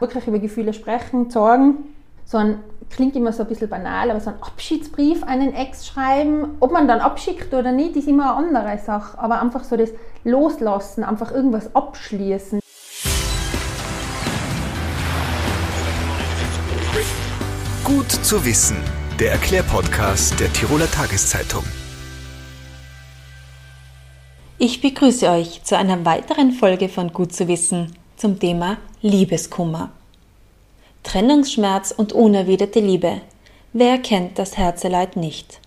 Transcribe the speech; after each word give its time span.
wirklich 0.00 0.26
über 0.26 0.38
Gefühle 0.38 0.72
sprechen, 0.72 1.30
sorgen. 1.30 1.94
So 2.24 2.36
ein, 2.36 2.58
klingt 2.90 3.16
immer 3.16 3.32
so 3.32 3.42
ein 3.42 3.48
bisschen 3.48 3.68
banal, 3.68 4.10
aber 4.10 4.20
so 4.20 4.30
ein 4.30 4.36
Abschiedsbrief 4.42 5.22
an 5.22 5.40
einen 5.40 5.54
Ex 5.54 5.86
schreiben, 5.86 6.56
ob 6.60 6.72
man 6.72 6.86
dann 6.86 7.00
abschickt 7.00 7.54
oder 7.54 7.72
nicht, 7.72 7.96
ist 7.96 8.06
immer 8.06 8.36
eine 8.36 8.46
andere 8.48 8.78
Sache. 8.78 9.18
Aber 9.18 9.40
einfach 9.40 9.64
so 9.64 9.76
das 9.76 9.90
Loslassen, 10.24 11.04
einfach 11.04 11.32
irgendwas 11.32 11.74
abschließen. 11.74 12.60
Gut 17.84 18.10
zu 18.10 18.44
wissen, 18.44 18.76
der 19.18 19.32
Erklärpodcast 19.32 20.38
der 20.38 20.52
Tiroler 20.52 20.90
Tageszeitung. 20.90 21.64
Ich 24.58 24.82
begrüße 24.82 25.30
euch 25.30 25.62
zu 25.62 25.78
einer 25.78 26.04
weiteren 26.04 26.52
Folge 26.52 26.88
von 26.88 27.12
Gut 27.12 27.32
zu 27.32 27.48
wissen 27.48 27.96
zum 28.16 28.38
Thema 28.38 28.76
Liebeskummer. 29.00 29.92
Trennungsschmerz 31.04 31.92
und 31.92 32.12
unerwiderte 32.12 32.80
Liebe. 32.80 33.20
Wer 33.72 33.98
kennt 33.98 34.40
das 34.40 34.56
Herzeleid 34.56 35.14
nicht? 35.14 35.60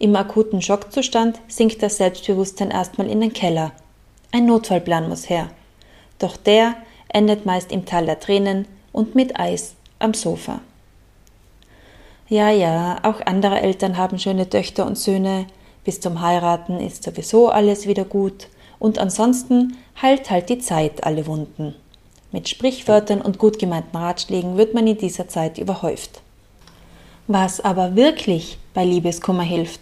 Im 0.00 0.16
akuten 0.16 0.60
Schockzustand 0.60 1.38
sinkt 1.46 1.84
das 1.84 1.98
Selbstbewusstsein 1.98 2.72
erstmal 2.72 3.08
in 3.08 3.20
den 3.20 3.32
Keller. 3.32 3.70
Ein 4.32 4.46
Notfallplan 4.46 5.08
muss 5.08 5.30
her. 5.30 5.50
Doch 6.18 6.36
der 6.36 6.74
endet 7.06 7.46
meist 7.46 7.70
im 7.70 7.86
Tal 7.86 8.06
der 8.06 8.18
Tränen 8.18 8.66
und 8.90 9.14
mit 9.14 9.38
Eis 9.38 9.76
am 10.00 10.12
Sofa. 10.12 10.60
Ja, 12.28 12.50
ja, 12.50 12.98
auch 13.04 13.24
andere 13.24 13.60
Eltern 13.60 13.96
haben 13.96 14.18
schöne 14.18 14.50
Töchter 14.50 14.84
und 14.84 14.98
Söhne. 14.98 15.46
Bis 15.84 16.00
zum 16.00 16.20
Heiraten 16.22 16.80
ist 16.80 17.04
sowieso 17.04 17.50
alles 17.50 17.86
wieder 17.86 18.04
gut. 18.04 18.48
Und 18.80 18.98
ansonsten 18.98 19.76
heilt 20.02 20.28
halt 20.28 20.48
die 20.48 20.58
Zeit 20.58 21.04
alle 21.04 21.28
Wunden. 21.28 21.76
Mit 22.30 22.48
Sprichwörtern 22.48 23.22
und 23.22 23.38
gut 23.38 23.58
gemeinten 23.58 23.96
Ratschlägen 23.96 24.58
wird 24.58 24.74
man 24.74 24.86
in 24.86 24.98
dieser 24.98 25.28
Zeit 25.28 25.56
überhäuft. 25.56 26.20
Was 27.26 27.60
aber 27.60 27.96
wirklich 27.96 28.58
bei 28.74 28.84
Liebeskummer 28.84 29.42
hilft, 29.42 29.80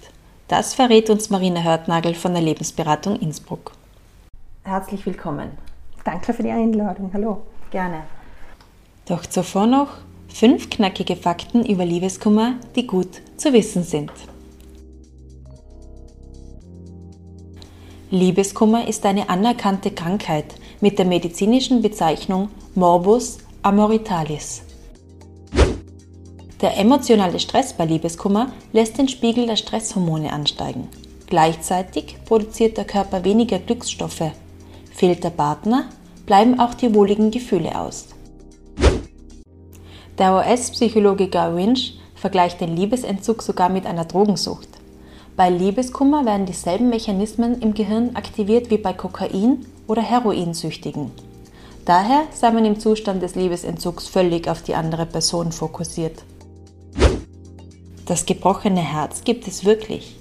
das 0.49 0.75
verrät 0.75 1.11
uns 1.11 1.29
Marina 1.29 1.63
Hörtnagel 1.63 2.15
von 2.15 2.33
der 2.33 2.43
Lebensberatung 2.43 3.19
Innsbruck. 3.19 3.73
Herzlich 4.63 5.05
willkommen. 5.07 5.51
Danke 6.05 6.33
für 6.33 6.45
die 6.45 6.51
Einladung. 6.51 7.11
Hallo. 7.13 7.43
Gerne. 7.71 8.03
Doch 9.09 9.27
zuvor 9.27 9.67
noch 9.67 9.89
fünf 10.29 10.71
knackige 10.71 11.17
Fakten 11.17 11.65
über 11.65 11.85
Liebeskummer, 11.85 12.55
die 12.77 12.87
gut 12.87 13.23
zu 13.37 13.53
wissen 13.53 13.83
sind. 13.83 14.13
Liebeskummer 18.11 18.87
ist 18.87 19.05
eine 19.05 19.29
anerkannte 19.29 19.91
Krankheit 19.91 20.55
mit 20.81 20.99
der 20.99 21.07
medizinischen 21.07 21.83
Bezeichnung 21.83 22.49
Morbus 22.75 23.39
amoritalis. 23.63 24.63
Der 26.61 26.79
emotionale 26.79 27.39
Stress 27.39 27.73
bei 27.75 27.85
Liebeskummer 27.85 28.53
lässt 28.73 28.99
den 28.99 29.09
Spiegel 29.09 29.47
der 29.47 29.57
Stresshormone 29.57 30.33
ansteigen. 30.33 30.89
Gleichzeitig 31.27 32.17
produziert 32.25 32.77
der 32.77 32.85
Körper 32.85 33.25
weniger 33.25 33.59
Glücksstoffe. 33.59 34.31
Fehlt 34.93 35.25
der 35.25 35.31
Partner, 35.31 35.87
bleiben 36.25 36.59
auch 36.59 36.75
die 36.75 36.95
wohligen 36.95 37.31
Gefühle 37.31 37.79
aus. 37.79 38.07
Der 40.19 40.35
US-Psychologe 40.35 41.29
Guy 41.29 41.57
Winch 41.57 41.99
vergleicht 42.15 42.61
den 42.61 42.75
Liebesentzug 42.75 43.43
sogar 43.43 43.69
mit 43.69 43.85
einer 43.85 44.07
Drogensucht. 44.07 44.69
Bei 45.37 45.51
Liebeskummer 45.51 46.25
werden 46.25 46.47
dieselben 46.47 46.89
Mechanismen 46.89 47.61
im 47.61 47.75
Gehirn 47.75 48.17
aktiviert 48.17 48.71
wie 48.71 48.79
bei 48.79 48.95
Kokain- 48.95 49.67
oder 49.87 50.03
Heroinsüchtigen. 50.03 51.11
Daher 51.85 52.25
sei 52.33 52.51
man 52.51 52.65
im 52.65 52.81
Zustand 52.81 53.23
des 53.23 53.35
Liebesentzugs 53.37 54.09
völlig 54.09 54.49
auf 54.49 54.63
die 54.63 54.75
andere 54.75 55.07
Person 55.07 55.53
fokussiert. 55.53 56.25
Das 58.07 58.27
gebrochene 58.27 58.81
Herz 58.81 59.23
gibt 59.25 59.47
es 59.49 59.65
wirklich. 59.65 60.17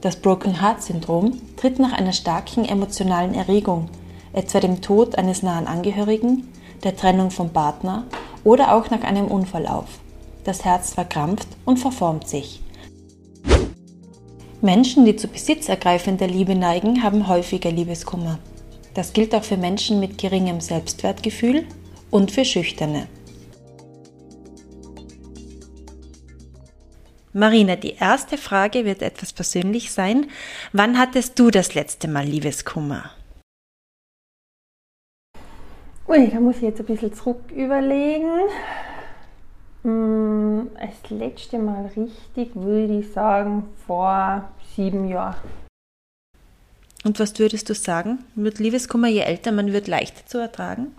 Das 0.00 0.16
Broken 0.16 0.60
Heart 0.60 0.82
Syndrom 0.82 1.40
tritt 1.56 1.78
nach 1.78 1.92
einer 1.92 2.12
starken 2.12 2.64
emotionalen 2.64 3.34
Erregung, 3.34 3.88
etwa 4.32 4.60
dem 4.60 4.82
Tod 4.82 5.16
eines 5.16 5.42
nahen 5.42 5.66
Angehörigen, 5.66 6.48
der 6.82 6.96
Trennung 6.96 7.30
vom 7.30 7.50
Partner 7.50 8.04
oder 8.44 8.74
auch 8.74 8.90
nach 8.90 9.02
einem 9.02 9.26
Unfall 9.26 9.66
auf. 9.66 9.86
Das 10.44 10.64
Herz 10.64 10.92
verkrampft 10.92 11.48
und 11.64 11.78
verformt 11.78 12.28
sich. 12.28 12.62
Menschen, 14.60 15.04
die 15.04 15.16
zu 15.16 15.28
besitzergreifender 15.28 16.26
Liebe 16.26 16.54
neigen, 16.54 17.02
haben 17.02 17.28
häufiger 17.28 17.70
Liebeskummer. 17.70 18.38
Das 18.94 19.12
gilt 19.12 19.34
auch 19.34 19.44
für 19.44 19.56
Menschen 19.56 20.00
mit 20.00 20.18
geringem 20.18 20.60
Selbstwertgefühl 20.60 21.66
und 22.10 22.30
für 22.30 22.44
Schüchterne. 22.44 23.08
Marina, 27.32 27.74
die 27.74 27.96
erste 27.96 28.38
Frage 28.38 28.84
wird 28.84 29.02
etwas 29.02 29.32
persönlich 29.32 29.90
sein. 29.90 30.30
Wann 30.72 30.96
hattest 30.96 31.36
du 31.40 31.50
das 31.50 31.74
letzte 31.74 32.06
Mal 32.06 32.24
Liebeskummer? 32.24 33.10
Ui, 36.06 36.30
da 36.30 36.38
muss 36.38 36.56
ich 36.56 36.62
jetzt 36.62 36.78
ein 36.78 36.86
bisschen 36.86 37.12
zurück 37.12 37.50
überlegen. 37.50 38.30
Das 39.82 41.10
letzte 41.10 41.58
Mal 41.58 41.86
richtig 41.86 42.54
würde 42.54 43.00
ich 43.00 43.12
sagen 43.12 43.64
vor 43.84 44.48
sieben 44.76 45.08
Jahren. 45.08 45.63
Und 47.04 47.20
was 47.20 47.38
würdest 47.38 47.68
du 47.68 47.74
sagen? 47.74 48.24
Wird 48.34 48.58
Liebeskummer, 48.58 49.08
je 49.08 49.20
älter 49.20 49.52
man 49.52 49.72
wird, 49.72 49.88
leichter 49.88 50.26
zu 50.26 50.38
ertragen? 50.38 50.94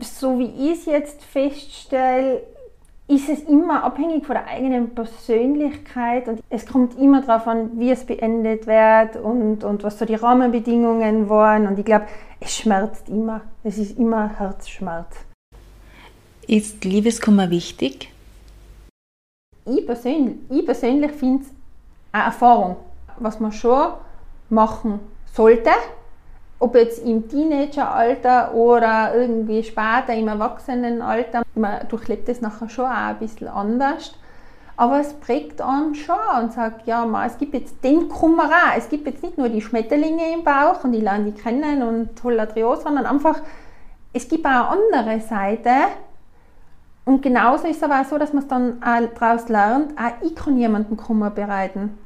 So 0.00 0.38
wie 0.38 0.70
ich 0.70 0.80
es 0.80 0.84
jetzt 0.86 1.24
feststelle, 1.24 2.42
ist 3.06 3.28
es 3.28 3.42
immer 3.42 3.84
abhängig 3.84 4.26
von 4.26 4.34
der 4.34 4.46
eigenen 4.46 4.94
Persönlichkeit 4.94 6.28
und 6.28 6.40
es 6.48 6.66
kommt 6.66 6.98
immer 6.98 7.20
darauf 7.22 7.46
an, 7.46 7.78
wie 7.78 7.90
es 7.90 8.04
beendet 8.04 8.66
wird 8.66 9.16
und, 9.16 9.64
und 9.64 9.82
was 9.82 9.98
so 9.98 10.04
die 10.04 10.14
Rahmenbedingungen 10.14 11.28
waren. 11.28 11.66
Und 11.66 11.78
ich 11.78 11.84
glaube, 11.84 12.06
es 12.40 12.56
schmerzt 12.56 13.08
immer. 13.08 13.42
Es 13.62 13.78
ist 13.78 13.98
immer 13.98 14.38
Herzschmerz. 14.38 15.14
Ist 16.48 16.84
Liebeskummer 16.84 17.50
wichtig? 17.50 18.10
Ich 19.66 19.86
persönlich, 19.86 20.36
ich 20.50 20.64
persönlich 20.64 21.12
finde 21.12 21.44
es 21.44 21.50
eine 22.10 22.24
Erfahrung, 22.24 22.76
was 23.18 23.38
man 23.38 23.52
schon 23.52 23.92
machen 24.52 25.00
sollte. 25.32 25.70
Ob 26.58 26.76
jetzt 26.76 27.04
im 27.04 27.28
Teenageralter 27.28 28.54
oder 28.54 29.14
irgendwie 29.14 29.64
später 29.64 30.14
im 30.14 30.28
Erwachsenenalter. 30.28 31.42
Man 31.56 31.88
durchlebt 31.88 32.28
das 32.28 32.40
nachher 32.40 32.68
schon 32.68 32.84
auch 32.84 32.90
ein 32.90 33.18
bisschen 33.18 33.48
anders. 33.48 34.14
Aber 34.76 35.00
es 35.00 35.12
prägt 35.14 35.60
einen 35.60 35.94
schon 35.94 36.14
und 36.40 36.52
sagt, 36.52 36.86
ja, 36.86 37.04
man, 37.04 37.26
es 37.26 37.36
gibt 37.36 37.54
jetzt 37.54 37.82
den 37.82 38.08
Kummer 38.08 38.44
auch. 38.44 38.76
Es 38.76 38.88
gibt 38.88 39.06
jetzt 39.06 39.22
nicht 39.22 39.38
nur 39.38 39.48
die 39.48 39.60
Schmetterlinge 39.60 40.32
im 40.32 40.44
Bauch 40.44 40.84
und 40.84 40.92
die 40.92 41.00
lernen 41.00 41.26
die 41.26 41.40
kennen 41.40 41.82
und 41.82 42.16
toller 42.16 42.48
Trio, 42.48 42.76
sondern 42.76 43.06
einfach, 43.06 43.40
es 44.12 44.28
gibt 44.28 44.46
auch 44.46 44.70
eine 44.70 44.86
andere 44.96 45.20
Seite, 45.20 45.70
und 47.04 47.20
genauso 47.20 47.66
ist 47.66 47.78
es 47.78 47.82
aber 47.82 48.00
auch 48.00 48.04
so, 48.04 48.18
dass 48.18 48.32
man 48.32 48.42
es 48.42 48.48
dann 48.48 48.82
auch 48.82 49.18
daraus 49.18 49.48
lernt, 49.48 49.98
auch 49.98 50.24
ich 50.24 50.36
kann 50.36 50.56
jemanden 50.56 50.96
Kummer 50.96 51.30
bereiten. 51.30 51.98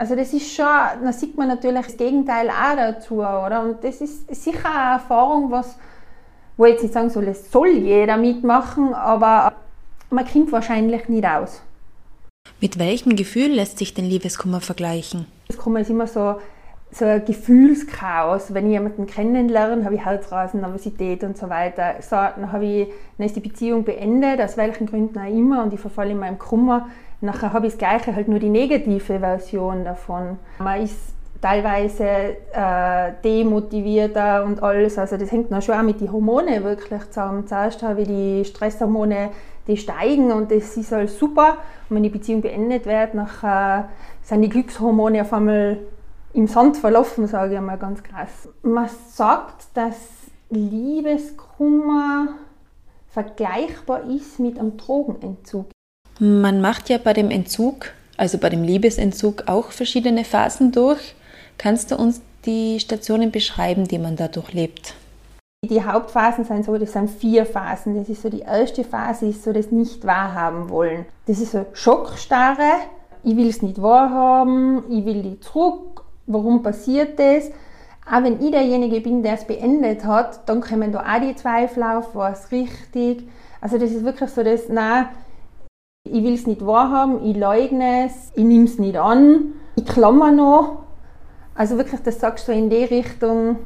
Also 0.00 0.16
das 0.16 0.32
ist 0.32 0.54
schon, 0.54 0.64
da 0.64 1.12
sieht 1.12 1.36
man 1.36 1.48
natürlich 1.48 1.84
das 1.84 1.96
Gegenteil 1.98 2.48
auch 2.48 2.74
dazu, 2.74 3.16
oder? 3.16 3.62
Und 3.62 3.84
das 3.84 4.00
ist 4.00 4.34
sicher 4.34 4.70
eine 4.74 4.94
Erfahrung, 4.94 5.50
was, 5.50 5.76
wo 6.56 6.64
ich 6.64 6.72
jetzt 6.72 6.82
nicht 6.84 6.94
sagen 6.94 7.10
soll, 7.10 7.28
es 7.28 7.52
soll 7.52 7.68
jeder 7.68 8.16
mitmachen, 8.16 8.94
aber 8.94 9.52
man 10.08 10.26
kommt 10.26 10.52
wahrscheinlich 10.52 11.06
nicht 11.10 11.26
aus. 11.26 11.60
Mit 12.62 12.78
welchem 12.78 13.14
Gefühl 13.14 13.48
lässt 13.48 13.76
sich 13.76 13.92
denn 13.92 14.06
Liebeskummer 14.06 14.62
vergleichen? 14.62 15.26
Liebeskummer 15.48 15.80
ist 15.80 15.90
immer 15.90 16.06
so, 16.06 16.36
so 16.92 17.04
ein 17.04 17.24
Gefühlschaos. 17.24 18.52
Wenn 18.52 18.66
ich 18.66 18.72
jemanden 18.72 19.06
kennenlerne, 19.06 19.84
habe 19.84 19.94
ich 19.94 20.04
Herzrasen, 20.04 20.60
Nervosität 20.60 21.22
und 21.24 21.36
so 21.36 21.48
weiter. 21.48 21.94
So, 22.00 22.16
dann, 22.16 22.52
habe 22.52 22.64
ich, 22.64 22.88
dann 23.16 23.26
ist 23.26 23.36
die 23.36 23.40
Beziehung 23.40 23.84
beendet, 23.84 24.40
aus 24.40 24.56
welchen 24.56 24.86
Gründen 24.86 25.18
auch 25.18 25.28
immer, 25.28 25.62
und 25.62 25.72
ich 25.72 25.80
verfalle 25.80 26.10
in 26.10 26.18
meinem 26.18 26.38
Kummer. 26.38 26.88
Nachher 27.20 27.52
habe 27.52 27.66
ich 27.66 27.74
das 27.74 27.78
Gleiche, 27.78 28.14
halt 28.14 28.28
nur 28.28 28.38
die 28.38 28.48
negative 28.48 29.20
Version 29.20 29.84
davon. 29.84 30.38
Man 30.58 30.82
ist 30.82 31.14
teilweise 31.40 32.04
äh, 32.52 33.12
demotivierter 33.24 34.44
und 34.44 34.62
alles. 34.62 34.98
Also 34.98 35.16
das 35.16 35.30
hängt 35.30 35.50
dann 35.50 35.62
schon 35.62 35.74
auch 35.74 35.82
mit 35.82 36.00
den 36.00 36.12
Hormonen 36.12 36.64
wirklich 36.64 37.02
zusammen. 37.06 37.46
Zuerst 37.46 37.82
habe 37.82 38.02
ich 38.02 38.08
die 38.08 38.44
Stresshormone, 38.44 39.30
die 39.66 39.76
steigen 39.76 40.32
und 40.32 40.50
das 40.50 40.76
ist 40.76 40.92
halt 40.92 41.10
super. 41.10 41.58
Und 41.88 41.96
wenn 41.96 42.02
die 42.02 42.10
Beziehung 42.10 42.40
beendet 42.40 42.86
wird, 42.86 43.14
nachher 43.14 43.88
sind 44.22 44.42
die 44.42 44.48
Glückshormone 44.48 45.22
auf 45.22 45.32
einmal 45.32 45.78
im 46.32 46.46
Sand 46.46 46.76
verlaufen, 46.76 47.26
sage 47.26 47.54
ich 47.54 47.60
mal 47.60 47.78
ganz 47.78 48.02
krass. 48.02 48.48
Man 48.62 48.88
sagt, 49.08 49.66
dass 49.74 49.96
Liebeskummer 50.50 52.28
vergleichbar 53.08 54.04
ist 54.08 54.38
mit 54.38 54.58
einem 54.58 54.76
Drogenentzug. 54.76 55.70
Man 56.18 56.60
macht 56.60 56.88
ja 56.88 56.98
bei 56.98 57.12
dem 57.12 57.30
Entzug, 57.30 57.92
also 58.16 58.38
bei 58.38 58.50
dem 58.50 58.62
Liebesentzug, 58.62 59.44
auch 59.46 59.70
verschiedene 59.70 60.24
Phasen 60.24 60.70
durch. 60.72 61.14
Kannst 61.58 61.90
du 61.90 61.96
uns 61.96 62.20
die 62.46 62.78
Stationen 62.80 63.30
beschreiben, 63.30 63.88
die 63.88 63.98
man 63.98 64.16
da 64.16 64.28
durchlebt? 64.28 64.94
Die 65.62 65.84
Hauptphasen 65.84 66.44
sind 66.44 66.64
so, 66.64 66.78
das 66.78 66.92
sind 66.92 67.10
vier 67.10 67.44
Phasen. 67.44 67.94
Das 67.96 68.08
ist 68.08 68.22
so 68.22 68.30
die 68.30 68.40
erste 68.40 68.82
Phase, 68.82 69.26
ist 69.26 69.44
so 69.44 69.52
das 69.52 69.70
nicht 69.70 70.06
wahrhaben 70.06 70.70
wollen. 70.70 71.04
Das 71.26 71.38
ist 71.38 71.52
so 71.52 71.66
Schockstarre. 71.74 72.80
Ich 73.22 73.36
will 73.36 73.48
es 73.48 73.60
nicht 73.60 73.82
wahrhaben, 73.82 74.90
ich 74.90 75.04
will 75.04 75.22
die 75.22 75.40
zurück. 75.40 75.99
Warum 76.26 76.62
passiert 76.62 77.18
das? 77.18 77.50
Auch 78.10 78.22
wenn 78.22 78.40
ich 78.40 78.50
derjenige 78.50 79.00
bin, 79.00 79.22
der 79.22 79.34
es 79.34 79.44
beendet 79.44 80.04
hat, 80.04 80.48
dann 80.48 80.60
kommen 80.60 80.92
da 80.92 81.00
auch 81.00 81.20
die 81.20 81.36
Zweifel 81.36 81.82
auf, 81.82 82.14
war 82.14 82.32
es 82.32 82.50
richtig? 82.50 83.28
Also 83.60 83.78
das 83.78 83.90
ist 83.90 84.04
wirklich 84.04 84.30
so 84.30 84.42
das, 84.42 84.68
nein, 84.68 85.08
ich 86.04 86.24
will 86.24 86.34
es 86.34 86.46
nicht 86.46 86.64
wahrhaben, 86.64 87.24
ich 87.24 87.36
leugne 87.36 88.06
es, 88.06 88.32
ich 88.34 88.44
nehme 88.44 88.64
es 88.64 88.78
nicht 88.78 88.96
an, 88.96 89.52
ich 89.76 89.84
klammer 89.84 90.32
noch. 90.32 90.78
Also 91.54 91.76
wirklich, 91.76 92.00
das 92.02 92.20
sagst 92.20 92.48
du 92.48 92.52
in 92.52 92.70
die 92.70 92.84
Richtung, 92.84 93.58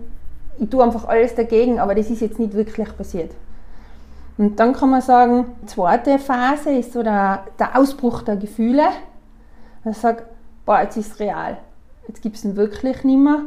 ich 0.58 0.68
tue 0.68 0.82
einfach 0.82 1.06
alles 1.06 1.34
dagegen, 1.34 1.78
aber 1.78 1.94
das 1.94 2.10
ist 2.10 2.20
jetzt 2.20 2.38
nicht 2.38 2.54
wirklich 2.54 2.96
passiert. 2.96 3.30
Und 4.36 4.58
dann 4.58 4.72
kann 4.72 4.90
man 4.90 5.00
sagen, 5.00 5.46
die 5.62 5.66
zweite 5.66 6.18
Phase 6.18 6.72
ist 6.72 6.92
so 6.92 7.02
der, 7.02 7.44
der 7.58 7.78
Ausbruch 7.78 8.22
der 8.22 8.36
Gefühle. 8.36 8.88
Man 9.84 9.94
sagt, 9.94 10.24
boah, 10.66 10.80
jetzt 10.80 10.96
ist 10.96 11.12
es 11.12 11.20
real. 11.20 11.58
Jetzt 12.08 12.22
gibt 12.22 12.36
es 12.36 12.44
ihn 12.44 12.56
wirklich 12.56 13.04
nicht 13.04 13.18
mehr. 13.18 13.42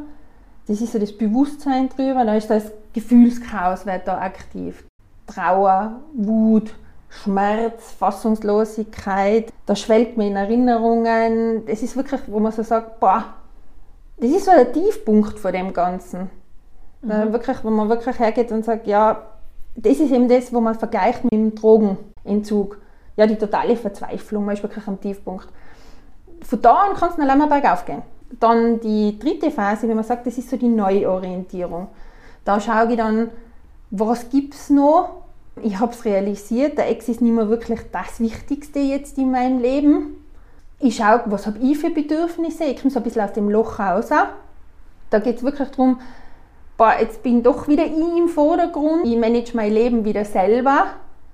Das 0.68 0.81
ist 0.81 0.92
so 0.92 1.00
das 1.00 1.18
Bewusstsein 1.18 1.89
drüber. 1.89 2.25
Da 2.25 2.36
ist 2.36 2.50
das 2.50 2.71
Gefühlschaos 2.94 3.86
da 3.86 4.18
aktiv. 4.19 4.83
Trauer, 5.27 6.01
Wut, 6.13 6.74
Schmerz, 7.09 7.92
Fassungslosigkeit. 7.92 9.51
Da 9.65 9.75
schwelgt 9.75 10.18
man 10.18 10.27
in 10.27 10.36
Erinnerungen. 10.36 11.65
Das 11.65 11.83
ist 11.83 11.95
wirklich, 11.95 12.21
wo 12.27 12.39
man 12.39 12.51
so 12.51 12.63
sagt, 12.63 13.00
boah, 13.00 13.25
das 14.18 14.31
ist 14.31 14.45
so 14.45 14.51
der 14.51 14.71
Tiefpunkt 14.71 15.39
von 15.39 15.53
dem 15.53 15.74
Ganzen. 15.74 16.30
Mhm. 17.01 17.31
wirklich, 17.31 17.63
wo 17.63 17.69
man 17.69 17.89
wirklich 17.89 18.19
hergeht 18.19 18.51
und 18.51 18.65
sagt, 18.65 18.88
ja, 18.88 19.21
das 19.75 20.00
ist 20.00 20.12
eben 20.12 20.27
das, 20.27 20.51
wo 20.51 20.60
man 20.60 20.75
vergleicht 20.75 21.24
mit 21.24 21.33
dem 21.33 21.53
Drogenentzug. 21.53 22.80
Ja, 23.15 23.27
die 23.27 23.36
totale 23.36 23.75
Verzweiflung, 23.75 24.45
man 24.45 24.56
ist 24.56 24.63
wirklich 24.63 24.88
am 24.88 25.00
Tiefpunkt. 25.00 25.48
Von 26.42 26.62
da 26.62 26.74
an 26.74 26.95
kann 26.95 27.12
es 27.12 27.18
noch 27.18 27.30
einmal 27.30 27.48
bergauf 27.48 27.86
gehen. 27.86 28.01
Dann 28.39 28.79
die 28.79 29.18
dritte 29.18 29.51
Phase, 29.51 29.88
wenn 29.88 29.95
man 29.95 30.03
sagt, 30.03 30.27
das 30.27 30.38
ist 30.38 30.50
so 30.50 30.57
die 30.57 30.68
Neuorientierung. 30.68 31.88
Da 32.44 32.59
schaue 32.59 32.91
ich 32.91 32.97
dann, 32.97 33.29
was 33.89 34.29
gibt 34.29 34.53
es 34.53 34.69
noch? 34.69 35.09
Ich 35.63 35.79
habe 35.79 35.91
es 35.91 36.06
realisiert, 36.06 36.77
der 36.77 36.89
Ex 36.89 37.09
ist 37.09 37.21
nicht 37.21 37.33
mehr 37.33 37.50
wirklich 37.50 37.79
das 37.91 38.19
Wichtigste 38.19 38.79
jetzt 38.79 39.18
in 39.18 39.31
meinem 39.31 39.59
Leben. 39.59 40.18
Ich 40.79 40.97
schaue, 40.97 41.24
was 41.25 41.47
habe 41.47 41.57
ich 41.59 41.77
für 41.77 41.89
Bedürfnisse? 41.89 42.65
Ich 42.65 42.79
komme 42.79 42.91
so 42.91 43.00
ein 43.00 43.03
bisschen 43.03 43.24
aus 43.24 43.33
dem 43.33 43.50
Loch 43.50 43.79
raus. 43.79 44.09
Da 45.09 45.19
geht 45.19 45.38
es 45.38 45.44
wirklich 45.44 45.69
darum, 45.69 46.00
boah, 46.77 46.94
jetzt 47.00 47.24
bin 47.24 47.41
doch 47.41 47.68
wieder 47.68 47.85
ich 47.85 48.18
im 48.18 48.27
Vordergrund. 48.27 49.06
Ich 49.06 49.18
manage 49.18 49.56
mein 49.56 49.74
Leben 49.74 50.06
wieder 50.06 50.25
selber. 50.25 50.88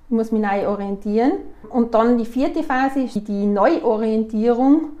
Ich 0.08 0.16
muss 0.16 0.32
mich 0.32 0.40
neu 0.40 0.66
orientieren. 0.66 1.32
Und 1.68 1.94
dann 1.94 2.16
die 2.16 2.24
vierte 2.24 2.62
Phase 2.62 3.00
ist 3.00 3.28
die 3.28 3.46
Neuorientierung. 3.46 4.92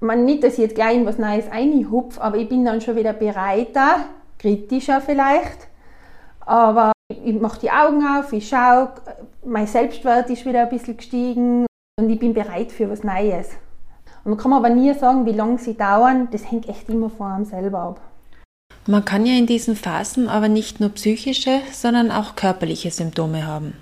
Man 0.00 0.24
nicht, 0.24 0.44
dass 0.44 0.54
ich 0.54 0.60
jetzt 0.60 0.74
gleich 0.76 0.96
in 0.96 1.06
was 1.06 1.18
Neues 1.18 1.50
einhupfe, 1.50 2.20
aber 2.22 2.36
ich 2.36 2.48
bin 2.48 2.64
dann 2.64 2.80
schon 2.80 2.96
wieder 2.96 3.12
bereiter, 3.12 4.04
kritischer 4.38 5.00
vielleicht. 5.00 5.66
Aber 6.40 6.92
ich 7.08 7.40
mache 7.40 7.60
die 7.60 7.70
Augen 7.70 8.06
auf, 8.06 8.32
ich 8.32 8.48
schaue, 8.48 8.92
mein 9.44 9.66
Selbstwert 9.66 10.30
ist 10.30 10.46
wieder 10.46 10.62
ein 10.62 10.68
bisschen 10.68 10.96
gestiegen 10.96 11.66
und 11.98 12.10
ich 12.10 12.18
bin 12.18 12.32
bereit 12.32 12.70
für 12.70 12.88
was 12.88 13.02
Neues. 13.02 13.50
Und 14.24 14.32
man 14.32 14.38
kann 14.38 14.52
aber 14.52 14.70
nie 14.70 14.94
sagen, 14.94 15.26
wie 15.26 15.32
lange 15.32 15.58
sie 15.58 15.74
dauern, 15.74 16.28
das 16.30 16.50
hängt 16.50 16.68
echt 16.68 16.88
immer 16.88 17.10
von 17.10 17.32
einem 17.32 17.44
selber 17.44 17.78
ab. 17.78 18.00
Man 18.86 19.04
kann 19.04 19.26
ja 19.26 19.34
in 19.34 19.46
diesen 19.46 19.76
Phasen 19.76 20.28
aber 20.28 20.48
nicht 20.48 20.80
nur 20.80 20.90
psychische, 20.90 21.60
sondern 21.72 22.10
auch 22.10 22.36
körperliche 22.36 22.90
Symptome 22.90 23.46
haben. 23.46 23.74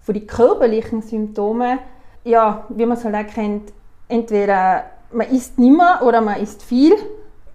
Von 0.00 0.14
den 0.14 0.26
körperlichen 0.26 1.02
Symptomen, 1.02 1.78
ja, 2.24 2.64
wie 2.68 2.86
man 2.86 2.96
es 2.96 3.04
halt 3.04 3.14
auch 3.14 3.32
kennt, 3.32 3.72
entweder 4.08 4.84
man 5.16 5.30
isst 5.30 5.58
nimmer 5.58 6.02
oder 6.04 6.20
man 6.20 6.40
isst 6.40 6.62
viel. 6.62 6.94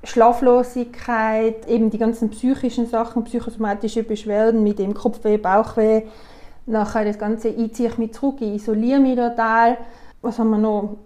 Schlaflosigkeit, 0.04 1.68
eben 1.68 1.92
die 1.92 2.00
ganzen 2.00 2.32
psychischen 2.32 2.88
Sachen, 2.88 3.24
psychosomatische 3.24 4.02
Beschwerden 4.04 4.64
mit 4.64 4.80
dem 4.80 4.96
Kopfweh, 4.96 5.38
Bauchweh. 5.38 6.04
Nachher 6.66 7.06
das 7.06 7.20
Ganze, 7.20 7.50
ich 7.50 7.74
ziehe 7.76 7.92
mich 7.98 8.14
zurück, 8.14 8.38
ich 8.40 8.56
isoliere 8.56 9.00
mich 9.00 9.16
total. 9.16 9.78
Was 10.22 10.40
haben 10.40 10.50
wir 10.50 10.58
noch? 10.58 10.98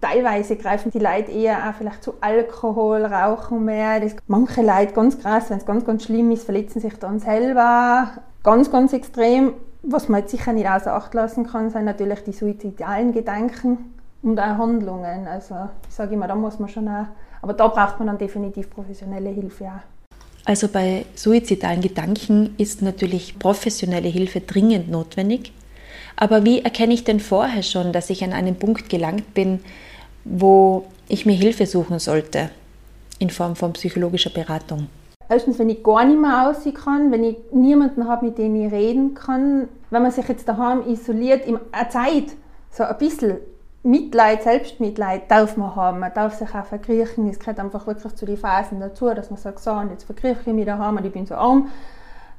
Teilweise 0.00 0.56
greifen 0.56 0.90
die 0.90 0.98
Leute 0.98 1.30
eher 1.30 1.68
auch 1.68 1.74
vielleicht 1.74 2.02
zu 2.02 2.14
Alkohol, 2.20 3.06
rauchen 3.06 3.64
mehr. 3.64 4.00
Das, 4.00 4.16
manche 4.26 4.60
Leute, 4.60 4.92
ganz 4.92 5.18
krass, 5.18 5.48
wenn 5.48 5.58
es 5.58 5.64
ganz, 5.64 5.86
ganz 5.86 6.04
schlimm 6.04 6.30
ist, 6.30 6.44
verletzen 6.44 6.80
sich 6.80 6.98
dann 6.98 7.20
selber. 7.20 8.10
Ganz, 8.42 8.70
ganz 8.70 8.92
extrem. 8.92 9.54
Was 9.82 10.08
man 10.08 10.20
jetzt 10.20 10.32
sicher 10.32 10.52
nicht 10.52 10.68
außer 10.68 10.92
Acht 10.92 11.14
lassen 11.14 11.46
kann, 11.46 11.70
sind 11.70 11.84
natürlich 11.84 12.24
die 12.24 12.32
suizidalen 12.32 13.12
Gedanken 13.12 13.94
und 14.24 14.40
auch 14.40 14.58
Handlungen. 14.58 15.28
Also 15.28 15.54
ich 15.88 15.94
sage 15.94 16.14
immer, 16.14 16.26
da 16.26 16.34
muss 16.34 16.58
man 16.58 16.68
schon 16.68 16.88
auch, 16.88 17.06
aber 17.42 17.52
da 17.52 17.68
braucht 17.68 17.98
man 17.98 18.08
dann 18.08 18.18
definitiv 18.18 18.70
professionelle 18.70 19.30
Hilfe 19.30 19.66
auch. 19.66 20.46
Also 20.46 20.68
bei 20.68 21.06
suizidalen 21.14 21.80
Gedanken 21.80 22.54
ist 22.58 22.82
natürlich 22.82 23.38
professionelle 23.38 24.08
Hilfe 24.08 24.40
dringend 24.40 24.90
notwendig. 24.90 25.52
Aber 26.16 26.44
wie 26.44 26.60
erkenne 26.62 26.94
ich 26.94 27.04
denn 27.04 27.20
vorher 27.20 27.62
schon, 27.62 27.92
dass 27.92 28.10
ich 28.10 28.22
an 28.24 28.32
einen 28.32 28.56
Punkt 28.56 28.88
gelangt 28.88 29.34
bin, 29.34 29.60
wo 30.24 30.86
ich 31.08 31.26
mir 31.26 31.32
Hilfe 31.32 31.66
suchen 31.66 31.98
sollte 31.98 32.50
in 33.18 33.30
Form 33.30 33.56
von 33.56 33.72
psychologischer 33.72 34.30
Beratung? 34.30 34.88
Erstens, 35.28 35.58
wenn 35.58 35.70
ich 35.70 35.82
gar 35.82 36.04
nicht 36.04 36.20
mehr 36.20 36.48
aussehen 36.48 36.74
kann, 36.74 37.10
wenn 37.10 37.24
ich 37.24 37.36
niemanden 37.50 38.06
habe, 38.06 38.26
mit 38.26 38.36
dem 38.36 38.54
ich 38.54 38.70
reden 38.70 39.14
kann, 39.14 39.68
wenn 39.90 40.02
man 40.02 40.12
sich 40.12 40.28
jetzt 40.28 40.46
daheim 40.46 40.86
isoliert, 40.86 41.46
in 41.46 41.58
einer 41.72 41.88
Zeit, 41.88 42.24
so 42.70 42.84
ein 42.84 42.98
bisschen 42.98 43.38
Mitleid, 43.86 44.42
Selbstmitleid 44.42 45.30
darf 45.30 45.58
man 45.58 45.76
haben. 45.76 46.00
Man 46.00 46.12
darf 46.14 46.34
sich 46.34 46.48
auch 46.54 46.64
verkriechen. 46.64 47.28
Es 47.28 47.38
gehört 47.38 47.60
einfach 47.60 47.86
wirklich 47.86 48.14
zu 48.14 48.24
den 48.24 48.38
Phasen 48.38 48.80
dazu, 48.80 49.12
dass 49.12 49.28
man 49.28 49.38
sagt, 49.38 49.60
so, 49.60 49.72
und 49.72 49.90
jetzt 49.90 50.04
verkrieche 50.04 50.40
ich 50.46 50.52
mich 50.54 50.64
daheim 50.64 50.96
und 50.96 51.04
ich 51.04 51.12
bin 51.12 51.26
so 51.26 51.34
arm, 51.34 51.68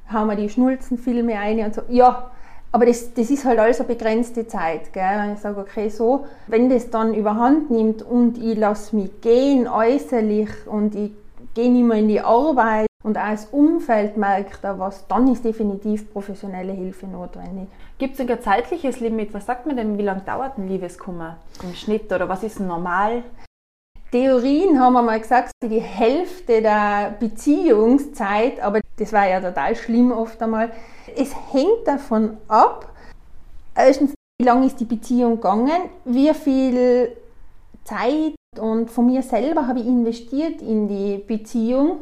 haben 0.08 0.28
wir 0.28 0.34
die 0.34 0.48
Schnulzenfilme 0.48 1.38
ein 1.38 1.60
und 1.60 1.74
so. 1.74 1.82
Ja, 1.88 2.32
aber 2.72 2.86
das, 2.86 3.14
das 3.14 3.30
ist 3.30 3.44
halt 3.44 3.60
alles 3.60 3.78
eine 3.78 3.88
begrenzte 3.88 4.48
Zeit. 4.48 4.92
Gell? 4.92 5.04
Wenn 5.04 5.34
ich 5.34 5.38
sage, 5.38 5.60
okay, 5.60 5.88
so, 5.88 6.26
wenn 6.48 6.68
das 6.68 6.90
dann 6.90 7.14
überhand 7.14 7.70
nimmt 7.70 8.02
und 8.02 8.38
ich 8.38 8.58
lasse 8.58 8.96
mich 8.96 9.20
gehen 9.20 9.68
äußerlich 9.68 10.50
und 10.66 10.96
ich 10.96 11.12
gehe 11.54 11.70
nicht 11.70 11.84
mehr 11.84 11.98
in 11.98 12.08
die 12.08 12.20
Arbeit 12.20 12.85
und 13.06 13.16
auch 13.16 13.30
das 13.30 13.46
Umfeld 13.52 14.16
merkt 14.16 14.64
da 14.64 14.80
was, 14.80 15.06
dann 15.06 15.28
ist 15.28 15.44
definitiv 15.44 16.12
professionelle 16.12 16.72
Hilfe 16.72 17.06
notwendig. 17.06 17.68
Gibt 17.98 18.18
es 18.18 18.20
ein 18.20 18.42
zeitliches 18.42 18.98
Limit? 18.98 19.32
Was 19.32 19.46
sagt 19.46 19.64
man 19.64 19.76
denn, 19.76 19.96
wie 19.96 20.02
lange 20.02 20.22
dauert 20.22 20.58
ein 20.58 20.66
Liebeskummer 20.66 21.36
im 21.62 21.72
Schnitt 21.74 22.12
oder 22.12 22.28
was 22.28 22.42
ist 22.42 22.58
normal? 22.58 23.22
Theorien 24.10 24.80
haben 24.80 24.94
wir 24.94 25.02
mal 25.02 25.20
gesagt, 25.20 25.52
die 25.62 25.80
Hälfte 25.80 26.60
der 26.60 27.14
Beziehungszeit, 27.20 28.58
aber 28.58 28.80
das 28.96 29.12
war 29.12 29.28
ja 29.28 29.40
total 29.40 29.76
schlimm 29.76 30.10
oft 30.10 30.42
einmal. 30.42 30.72
Es 31.16 31.32
hängt 31.52 31.86
davon 31.86 32.38
ab, 32.48 32.92
erstens, 33.76 34.14
wie 34.40 34.46
lange 34.46 34.66
ist 34.66 34.80
die 34.80 34.84
Beziehung 34.84 35.36
gegangen, 35.36 35.90
wie 36.04 36.34
viel 36.34 37.16
Zeit 37.84 38.34
und 38.58 38.90
von 38.90 39.06
mir 39.06 39.22
selber 39.22 39.68
habe 39.68 39.78
ich 39.78 39.86
investiert 39.86 40.60
in 40.60 40.88
die 40.88 41.18
Beziehung 41.18 41.98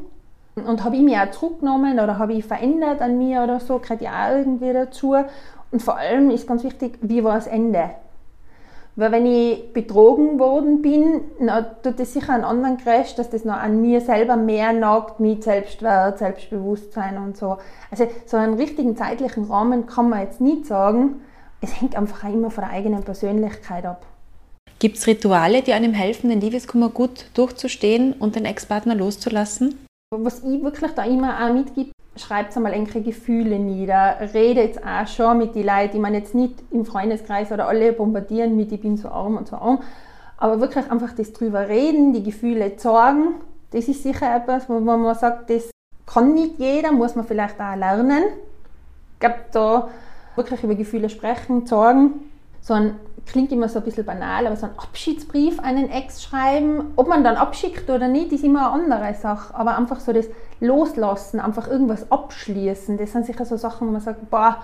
und 0.57 0.85
habe 0.85 0.97
ich 0.97 1.03
mich 1.03 1.17
auch 1.17 1.31
zurückgenommen 1.31 1.99
oder 1.99 2.19
habe 2.19 2.35
ich 2.35 2.45
verändert 2.45 3.01
an 3.01 3.19
mir 3.19 3.43
oder 3.43 3.61
so, 3.61 3.79
gehört 3.79 4.03
ja 4.03 4.37
irgendwie 4.37 4.73
dazu. 4.73 5.17
Und 5.71 5.83
vor 5.83 5.97
allem 5.97 6.31
ist 6.31 6.47
ganz 6.47 6.63
wichtig, 6.63 6.99
wie 7.03 7.25
war 7.25 7.35
das 7.35 7.47
Ende? 7.47 7.91
Weil 8.97 9.11
wenn 9.11 9.27
ich 9.27 9.73
betrogen 9.73 10.39
worden 10.39 10.81
bin, 10.81 11.23
dann 11.41 11.67
tut 11.83 11.99
das 11.99 12.13
sicher 12.13 12.33
einen 12.33 12.45
anderen 12.45 12.77
Crash, 12.77 13.17
dass 13.17 13.29
das 13.29 13.45
noch 13.45 13.57
an 13.57 13.81
mir 13.81 14.01
selber 14.01 14.37
mehr 14.37 14.73
nagt 14.73 15.19
mit 15.19 15.43
Selbstwert, 15.43 16.19
Selbstbewusstsein 16.19 17.19
und 17.19 17.37
so. 17.37 17.59
Also 17.91 18.07
so 18.25 18.37
einen 18.37 18.55
richtigen 18.55 18.97
zeitlichen 18.97 19.45
Rahmen 19.45 19.87
kann 19.87 20.09
man 20.09 20.21
jetzt 20.21 20.41
nicht 20.41 20.67
sagen. 20.67 21.23
Es 21.61 21.81
hängt 21.81 21.97
einfach 21.97 22.23
auch 22.23 22.33
immer 22.33 22.53
von 22.53 22.63
der 22.63 22.73
eigenen 22.73 23.03
Persönlichkeit 23.03 23.85
ab. 23.85 24.07
Gibt 24.79 24.99
es 24.99 25.09
Rituale, 25.09 25.63
die 25.63 25.73
einem 25.73 25.93
helfen, 25.93 26.31
den 26.31 26.41
Liebeskummer 26.41 26.91
gut 26.91 27.27
durchzustehen 27.35 28.13
und 28.13 28.37
den 28.37 28.45
Ex-Partner 28.45 28.95
loszulassen? 28.95 29.84
Was 30.11 30.45
ich 30.45 30.63
wirklich 30.63 30.93
da 30.93 31.05
immer 31.05 31.45
auch 31.45 31.53
mitgebe, 31.53 31.91
schreibt 32.17 32.57
einmal 32.57 32.73
eure 32.73 33.03
Gefühle 33.03 33.59
nieder, 33.59 34.17
redet 34.33 34.85
auch 34.85 35.07
schon 35.07 35.39
mit 35.39 35.55
den 35.55 35.67
Leuten, 35.67 35.97
ich 35.97 36.03
meine 36.03 36.19
jetzt 36.19 36.35
nicht 36.35 36.55
im 36.71 36.85
Freundeskreis 36.85 37.51
oder 37.51 37.67
alle 37.67 37.93
bombardieren 37.93 38.57
mit, 38.57 38.71
ich 38.71 38.81
bin 38.81 38.97
so 38.97 39.09
arm 39.09 39.37
und 39.37 39.49
so 39.49 39.57
arm, 39.57 39.83
aber 40.37 40.61
wirklich 40.61 40.89
einfach 40.91 41.13
das 41.13 41.33
drüber 41.33 41.69
reden, 41.69 42.13
die 42.13 42.23
Gefühle 42.23 42.77
zeigen, 42.77 43.35
das 43.73 43.89
ist 43.89 44.03
sicher 44.03 44.37
etwas, 44.37 44.69
wo 44.69 44.79
man 44.79 45.15
sagt, 45.17 45.51
das 45.51 45.71
kann 46.07 46.35
nicht 46.35 46.59
jeder, 46.59 46.93
muss 46.93 47.17
man 47.17 47.27
vielleicht 47.27 47.61
auch 47.61 47.75
lernen. 47.75 48.23
Ich 49.15 49.21
glaube, 49.21 49.37
da 49.53 49.89
wirklich 50.37 50.63
über 50.63 50.75
Gefühle 50.75 51.09
sprechen, 51.09 51.67
zeigen, 51.67 52.31
so 52.65 52.73
ein, 52.73 52.97
klingt 53.27 53.53
immer 53.53 53.69
so 53.69 53.79
ein 53.79 53.85
bisschen 53.85 54.07
banal, 54.07 54.47
aber 54.47 54.57
so 54.57 54.65
einen 54.65 54.79
Abschiedsbrief 54.79 55.59
an 55.59 55.77
einen 55.77 55.91
Ex 55.91 56.23
schreiben, 56.23 56.93
ob 56.97 57.09
man 57.09 57.23
dann 57.23 57.37
abschickt 57.37 57.91
oder 57.91 58.09
nicht, 58.09 58.33
ist 58.33 58.43
immer 58.43 58.73
eine 58.73 58.83
andere 58.83 59.15
Sache. 59.15 59.55
Aber 59.55 59.77
einfach 59.77 60.01
so 60.01 60.15
das 60.15 60.27
Loslassen, 60.61 61.41
einfach 61.41 61.69
irgendwas 61.69 62.11
abschließen, 62.11 62.97
das 62.97 63.13
sind 63.13 63.27
sicher 63.27 63.45
so 63.45 63.59
Sachen, 63.59 63.87
wo 63.87 63.93
man 63.93 64.01
sagt, 64.01 64.31
boah, 64.31 64.63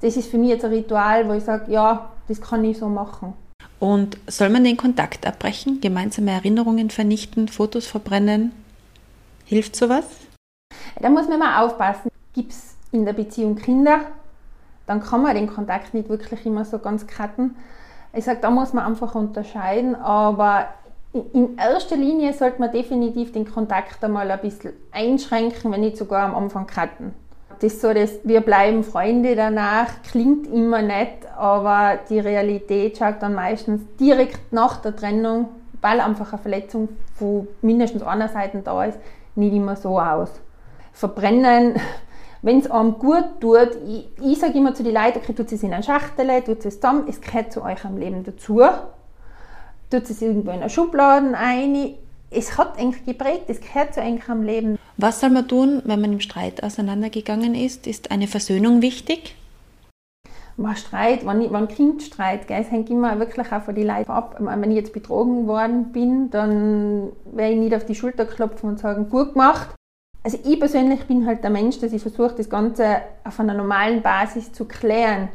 das 0.00 0.16
ist 0.16 0.30
für 0.30 0.38
mich 0.38 0.50
jetzt 0.50 0.64
ein 0.64 0.70
Ritual, 0.70 1.28
wo 1.28 1.32
ich 1.32 1.42
sage, 1.42 1.72
ja, 1.72 2.08
das 2.28 2.40
kann 2.40 2.64
ich 2.64 2.78
so 2.78 2.88
machen. 2.88 3.32
Und 3.80 4.16
soll 4.28 4.48
man 4.48 4.62
den 4.62 4.76
Kontakt 4.76 5.26
abbrechen, 5.26 5.80
gemeinsame 5.80 6.30
Erinnerungen 6.30 6.90
vernichten, 6.90 7.48
Fotos 7.48 7.86
verbrennen? 7.86 8.52
Hilft 9.44 9.74
sowas? 9.74 10.04
Da 11.00 11.10
muss 11.10 11.28
man 11.28 11.40
mal 11.40 11.64
aufpassen. 11.64 12.10
Gibt 12.32 12.52
es 12.52 12.76
in 12.92 13.04
der 13.04 13.12
Beziehung 13.12 13.56
Kinder, 13.56 14.02
dann 14.86 15.00
kann 15.00 15.22
man 15.22 15.34
den 15.34 15.48
Kontakt 15.48 15.94
nicht 15.94 16.08
wirklich 16.08 16.44
immer 16.46 16.64
so 16.64 16.78
ganz 16.78 17.06
cutten. 17.06 17.56
Ich 18.12 18.24
sage, 18.24 18.38
da 18.40 18.50
muss 18.50 18.72
man 18.72 18.84
einfach 18.84 19.14
unterscheiden, 19.14 19.94
aber 19.94 20.66
in 21.32 21.56
erster 21.56 21.96
Linie 21.96 22.32
sollte 22.32 22.60
man 22.60 22.72
definitiv 22.72 23.32
den 23.32 23.50
Kontakt 23.50 24.02
einmal 24.02 24.30
ein 24.30 24.40
bisschen 24.40 24.72
einschränken, 24.92 25.70
wenn 25.72 25.80
nicht 25.80 25.96
sogar 25.96 26.24
am 26.24 26.34
Anfang 26.34 26.66
cutten. 26.66 27.14
Das 27.60 27.80
so, 27.80 27.94
das 27.94 28.18
wir 28.24 28.40
bleiben 28.40 28.82
Freunde 28.82 29.36
danach, 29.36 30.02
klingt 30.02 30.46
immer 30.48 30.82
nett, 30.82 31.26
aber 31.36 31.98
die 32.08 32.18
Realität 32.18 32.98
schaut 32.98 33.16
dann 33.20 33.34
meistens 33.34 33.82
direkt 33.98 34.52
nach 34.52 34.78
der 34.78 34.94
Trennung, 34.94 35.48
weil 35.80 36.00
einfach 36.00 36.32
eine 36.32 36.42
Verletzung 36.42 36.88
von 37.14 37.46
mindestens 37.62 38.02
einer 38.02 38.28
Seite 38.28 38.60
da 38.64 38.84
ist, 38.84 38.98
nicht 39.36 39.54
immer 39.54 39.76
so 39.76 40.00
aus. 40.00 40.30
Verbrennen, 40.92 41.74
wenn 42.44 42.58
es 42.58 42.70
einem 42.70 42.98
gut 42.98 43.40
tut, 43.40 43.70
ich, 43.88 44.06
ich 44.22 44.38
sage 44.38 44.58
immer 44.58 44.74
zu 44.74 44.82
den 44.82 44.92
Leuten, 44.92 45.18
okay, 45.18 45.32
tut 45.32 45.50
es 45.50 45.62
in 45.62 45.72
eine 45.72 45.82
Schachtel, 45.82 46.42
tut 46.42 46.62
es 46.66 46.74
zusammen, 46.74 47.04
es 47.08 47.18
gehört 47.22 47.50
zu 47.50 47.62
euch 47.62 47.82
am 47.86 47.96
Leben 47.96 48.22
dazu. 48.22 48.60
Tut 49.90 50.10
es 50.10 50.20
irgendwo 50.20 50.50
in 50.50 50.60
eine 50.60 50.68
Schublade 50.68 51.34
ein. 51.34 51.94
Es 52.30 52.58
hat 52.58 52.78
eigentlich 52.78 53.06
geprägt, 53.06 53.44
es 53.48 53.62
gehört 53.62 53.94
zu 53.94 54.02
am 54.02 54.42
Leben. 54.42 54.78
Was 54.98 55.20
soll 55.20 55.30
man 55.30 55.48
tun, 55.48 55.80
wenn 55.86 56.02
man 56.02 56.12
im 56.12 56.20
Streit 56.20 56.62
auseinandergegangen 56.62 57.54
ist? 57.54 57.86
Ist 57.86 58.10
eine 58.10 58.26
Versöhnung 58.26 58.82
wichtig? 58.82 59.36
Man 60.58 60.76
Streit, 60.76 61.26
wenn, 61.26 61.50
wenn 61.50 61.68
Kind 61.68 62.02
Streit, 62.02 62.46
gell, 62.46 62.60
es 62.60 62.70
hängt 62.70 62.90
immer 62.90 63.18
wirklich 63.18 63.50
auch 63.52 63.62
von 63.62 63.74
den 63.74 63.86
Leuten 63.86 64.10
ab. 64.10 64.36
Wenn 64.38 64.70
ich 64.70 64.76
jetzt 64.76 64.92
betrogen 64.92 65.46
worden 65.46 65.92
bin, 65.92 66.30
dann 66.30 67.10
werde 67.32 67.54
ich 67.54 67.58
nicht 67.58 67.74
auf 67.74 67.86
die 67.86 67.94
Schulter 67.94 68.26
klopfen 68.26 68.68
und 68.68 68.78
sagen, 68.78 69.08
gut 69.08 69.32
gemacht. 69.32 69.74
Also 70.24 70.38
ich 70.42 70.58
persönlich 70.58 71.06
bin 71.06 71.26
halt 71.26 71.44
der 71.44 71.50
Mensch, 71.50 71.78
dass 71.80 71.92
ich 71.92 72.00
versuche, 72.00 72.34
das 72.34 72.48
Ganze 72.48 73.02
auf 73.24 73.38
einer 73.38 73.52
normalen 73.52 74.00
Basis 74.00 74.52
zu 74.52 74.64
klären. 74.64 75.28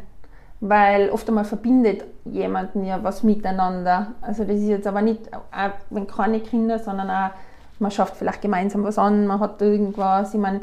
Weil 0.62 1.12
oft 1.12 1.30
einmal 1.30 1.46
verbindet 1.46 2.04
jemanden 2.26 2.84
ja 2.84 3.02
was 3.04 3.22
miteinander. 3.22 4.14
Also 4.20 4.44
das 4.44 4.58
ist 4.58 4.68
jetzt 4.68 4.88
aber 4.88 5.04
nicht, 5.04 5.32
auch 5.34 5.70
wenn 5.92 6.08
keine 6.08 6.40
Kinder, 6.40 6.80
sondern 6.80 7.10
auch, 7.10 7.30
man 7.78 7.92
schafft 7.92 8.16
vielleicht 8.16 8.42
gemeinsam 8.42 8.84
was 8.84 8.98
an, 8.98 9.28
man 9.28 9.40
hat 9.40 9.62
irgendwas. 9.62 10.34
Ich 10.34 10.40
meine, 10.40 10.62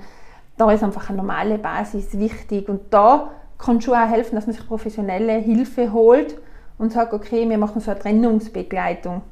da 0.59 0.71
ist 0.73 0.83
einfach 0.83 1.09
eine 1.09 1.18
normale 1.18 1.56
Basis 1.56 2.18
wichtig. 2.18 2.68
Und 2.68 2.92
da 2.92 3.30
kann 3.59 3.80
schon 3.80 3.95
auch 3.95 4.09
helfen, 4.09 4.35
dass 4.35 4.47
man 4.49 4.56
sich 4.56 4.66
professionelle 4.66 5.35
Hilfe 5.35 5.92
holt 5.92 6.37
und 6.78 6.92
sagt, 6.92 7.14
okay, 7.14 7.49
wir 7.49 7.59
machen 7.59 7.80
so 7.80 7.92
eine 7.92 8.00
Trennungsbegleitung. 8.00 9.23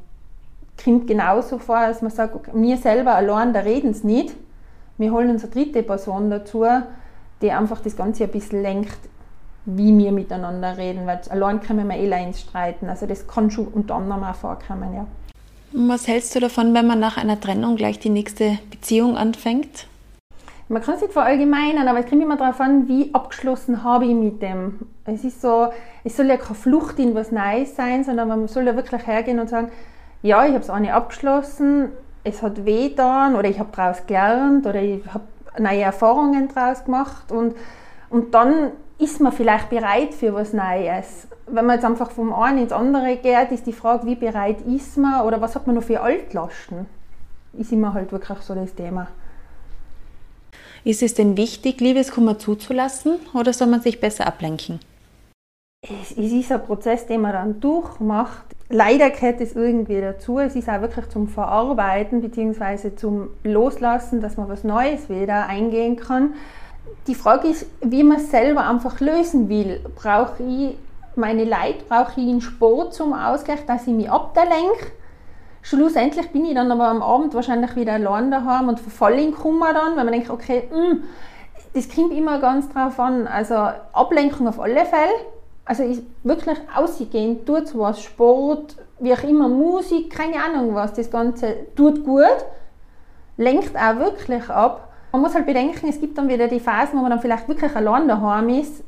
Kommt 0.83 1.09
genauso 1.09 1.59
vor, 1.59 1.81
dass 1.81 2.01
man 2.01 2.13
sagt, 2.13 2.37
okay, 2.37 2.53
wir 2.55 2.77
selber 2.77 3.17
allein, 3.17 3.53
da 3.53 3.61
reden 3.61 3.91
es 3.91 4.05
nicht 4.05 4.35
wir 4.99 5.13
holen 5.13 5.31
uns 5.31 5.43
eine 5.45 5.53
dritte 5.53 5.83
Person 5.83 6.31
dazu, 6.31 6.65
die 7.43 7.51
einfach 7.51 7.81
das 7.81 7.97
Ganze 7.97 8.25
ein 8.25 8.31
bisschen 8.31 8.63
lenkt, 8.63 8.99
wie 9.67 9.97
wir 9.97 10.13
miteinander 10.13 10.77
reden, 10.77 11.07
weil 11.07 11.21
allein 11.31 11.61
können 11.61 11.89
wir 11.89 11.97
eh 11.97 12.23
ins 12.23 12.41
Streiten. 12.41 12.89
Also 12.89 13.07
das 13.07 13.27
kann 13.27 13.51
schon 13.51 13.67
unter 13.69 13.97
anderem 13.97 14.25
auch 14.25 14.35
vorkommen, 14.35 14.95
ja. 14.95 15.07
Was 15.73 16.07
hältst 16.07 16.35
du 16.37 16.41
davon, 16.41 16.73
wenn 16.73 16.87
man 16.87 17.01
nach 17.01 17.17
einer 17.17 17.41
Trennung 17.41 17.75
gleich 17.75 17.99
die 17.99 18.11
nächste 18.11 18.59
Beziehung 18.71 19.17
anfängt? 19.17 19.89
Man 20.69 20.83
kann 20.83 20.95
es 20.95 21.03
nicht 21.03 21.13
verallgemeinern, 21.13 21.89
aber 21.89 21.99
es 21.99 22.07
kommt 22.07 22.23
immer 22.23 22.37
darauf 22.37 22.61
an, 22.61 22.89
wie 22.89 23.13
abgeschlossen 23.13 23.83
habe 23.83 24.07
ich 24.07 24.15
mit 24.15 24.41
dem. 24.41 24.87
Es 25.05 25.25
ist 25.25 25.43
so, 25.43 25.69
es 26.05 26.17
soll 26.17 26.27
ja 26.27 26.37
keine 26.37 26.55
Flucht 26.55 26.99
in 26.99 27.15
was 27.15 27.33
Neues 27.33 27.77
sein, 27.77 28.05
sondern 28.05 28.29
man 28.29 28.49
soll 28.49 28.65
ja 28.65 28.77
wirklich 28.77 29.07
hergehen 29.07 29.41
und 29.41 29.51
sagen, 29.51 29.71
ja, 30.23 30.47
ich 30.47 30.53
habe 30.53 30.63
es 30.63 30.71
auch 30.71 30.79
nicht 30.79 30.93
abgeschlossen, 30.93 31.91
es 32.25 32.43
hat 32.43 32.65
weh 32.65 32.89
getan 32.89 33.37
oder 33.37 33.49
ich 33.49 33.59
habe 33.59 33.71
daraus 33.75 34.07
gelernt 34.07 34.67
oder 34.67 34.83
ich 34.83 35.03
habe 35.13 35.25
neue 35.59 35.83
Erfahrungen 35.83 36.49
daraus 36.53 36.85
gemacht 36.85 37.31
und, 37.31 37.55
und 38.11 38.35
dann 38.35 38.73
ist 38.99 39.21
man 39.21 39.33
vielleicht 39.33 39.71
bereit 39.71 40.15
für 40.15 40.35
was 40.35 40.53
Neues. 40.53 41.29
Wenn 41.47 41.67
man 41.67 41.77
jetzt 41.77 41.85
einfach 41.85 42.11
vom 42.11 42.33
einen 42.33 42.59
ins 42.59 42.73
andere 42.73 43.17
geht, 43.17 43.53
ist 43.53 43.67
die 43.67 43.73
Frage, 43.73 44.07
wie 44.07 44.15
bereit 44.15 44.63
ist 44.63 44.97
man 44.97 45.27
oder 45.27 45.41
was 45.41 45.55
hat 45.55 45.67
man 45.67 45.77
noch 45.77 45.83
für 45.83 46.01
Altlasten? 46.01 46.87
Ist 47.53 47.73
immer 47.73 47.93
halt 47.93 48.11
wirklich 48.11 48.39
so 48.39 48.55
das 48.55 48.75
Thema. 48.75 49.09
Ist 50.85 51.03
es 51.03 51.15
denn 51.15 51.37
wichtig, 51.37 51.81
Liebeskummer 51.81 52.39
zuzulassen 52.39 53.17
oder 53.35 53.53
soll 53.53 53.69
man 53.69 53.81
sich 53.81 54.01
besser 54.01 54.27
ablenken? 54.27 54.81
Es 55.83 56.13
ist 56.13 56.51
ein 56.51 56.65
Prozess, 56.65 57.07
den 57.07 57.21
man 57.21 57.33
dann 57.33 57.61
durchmacht 57.61 58.54
leider 58.69 59.11
gehört 59.11 59.41
es 59.41 59.55
irgendwie 59.55 60.01
dazu. 60.01 60.39
Es 60.39 60.57
ist 60.57 60.69
auch 60.69 60.81
wirklich 60.81 61.09
zum 61.09 61.29
Verarbeiten 61.29 62.21
bzw. 62.21 62.95
zum 62.97 63.31
Loslassen, 63.43 64.21
dass 64.21 64.37
man 64.37 64.49
was 64.49 64.65
Neues 64.65 65.09
wieder 65.09 65.47
eingehen 65.47 65.97
kann. 65.97 66.35
Die 67.07 67.15
Frage 67.15 67.49
ist, 67.49 67.67
wie 67.83 68.03
man 68.03 68.19
es 68.19 68.31
selber 68.31 68.69
einfach 68.69 69.01
lösen 69.01 69.49
will. 69.49 69.81
Brauche 69.95 70.43
ich 70.43 70.77
meine 71.17 71.45
Leid, 71.45 71.89
brauche 71.89 72.21
ich 72.21 72.29
einen 72.29 72.41
Sport 72.41 72.95
zum 72.95 73.13
Ausgleich, 73.13 73.65
dass 73.67 73.87
ich 73.87 73.95
mich 73.95 74.11
ablenke? 74.11 74.93
Schlussendlich 75.63 76.31
bin 76.31 76.45
ich 76.45 76.55
dann 76.55 76.71
aber 76.71 76.89
am 76.89 77.03
Abend 77.03 77.33
wahrscheinlich 77.35 77.75
wieder 77.75 77.95
allein 77.95 78.31
daheim 78.31 78.69
und 78.69 78.81
verfalle 78.81 79.23
in 79.23 79.35
Kummer 79.35 79.73
dann, 79.73 79.97
weil 79.97 80.05
man 80.05 80.13
denkt, 80.13 80.29
okay, 80.29 80.69
mh, 80.71 80.77
hm, 80.77 81.03
das 81.73 81.89
kommt 81.89 82.13
immer 82.13 82.39
ganz 82.39 82.69
drauf 82.69 82.99
an. 83.01 83.27
Also 83.27 83.55
Ablenkung 83.93 84.47
auf 84.47 84.61
alle 84.61 84.85
Fälle 84.85 85.13
also 85.65 85.83
ich 85.83 86.01
wirklich 86.23 86.59
ausgehend, 86.75 87.47
tut 87.47 87.77
was, 87.77 88.03
Sport, 88.03 88.77
wie 88.99 89.13
auch 89.13 89.23
immer, 89.23 89.49
Musik, 89.49 90.11
keine 90.11 90.43
Ahnung 90.43 90.75
was, 90.75 90.93
das 90.93 91.11
Ganze 91.11 91.57
tut 91.75 92.05
gut, 92.05 92.45
lenkt 93.37 93.77
auch 93.77 93.97
wirklich 93.97 94.49
ab. 94.51 94.93
Man 95.13 95.23
muss 95.23 95.35
halt 95.35 95.47
bedenken, 95.47 95.89
es 95.89 96.01
gibt 96.01 96.19
dann 96.19 96.29
wieder 96.29 96.49
die 96.49 96.61
Phasen, 96.61 96.99
wo 96.99 97.03
man 97.03 97.11
dann 97.11 97.21
vielleicht 97.21 97.49
wirklich 97.49 97.75
allein 97.75 98.09
daheim 98.09 98.49
ist, 98.49 98.83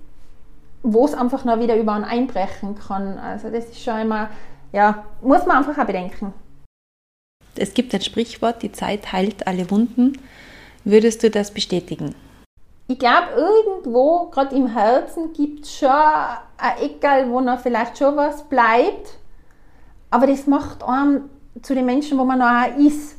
wo 0.83 1.04
es 1.04 1.14
einfach 1.14 1.45
noch 1.45 1.61
wieder 1.61 1.76
über 1.76 1.92
einen 1.92 2.04
einbrechen 2.04 2.76
kann. 2.76 3.18
Also 3.18 3.49
das 3.49 3.66
ist 3.66 3.83
schon 3.83 4.00
immer, 4.00 4.28
ja, 4.73 5.04
muss 5.23 5.47
man 5.47 5.59
einfach 5.59 5.78
auch 5.78 5.87
bedenken. 5.87 6.33
Es 7.56 7.73
gibt 7.73 7.95
ein 7.95 8.02
Sprichwort, 8.02 8.62
die 8.62 8.73
Zeit 8.73 9.12
heilt 9.12 9.47
alle 9.47 9.71
Wunden. 9.71 10.18
Würdest 10.85 11.23
du 11.23 11.30
das 11.30 11.52
bestätigen? 11.52 12.14
Ich 12.88 12.99
glaube, 12.99 13.28
irgendwo, 13.37 14.26
gerade 14.31 14.55
im 14.55 14.69
Herzen, 14.69 15.33
gibt 15.33 15.64
es 15.64 15.76
schon 15.76 15.90
ein 15.90 16.78
Eckel, 16.81 17.31
wo 17.31 17.40
noch 17.40 17.59
vielleicht 17.59 17.99
schon 17.99 18.16
was 18.16 18.43
bleibt. 18.45 19.19
Aber 20.11 20.26
das 20.26 20.47
macht 20.47 20.85
einem 20.85 21.28
zu 21.62 21.75
den 21.75 21.87
Menschen, 21.87 22.16
wo 22.19 22.25
man 22.25 22.38
noch 22.38 22.76
ist. 22.78 23.16